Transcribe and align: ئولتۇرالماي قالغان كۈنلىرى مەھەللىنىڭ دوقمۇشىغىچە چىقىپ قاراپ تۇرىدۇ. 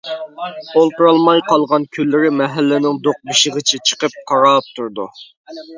ئولتۇرالماي 0.79 1.43
قالغان 1.51 1.85
كۈنلىرى 1.97 2.33
مەھەللىنىڭ 2.39 2.99
دوقمۇشىغىچە 3.09 3.83
چىقىپ 3.91 4.21
قاراپ 4.33 4.75
تۇرىدۇ. 4.79 5.11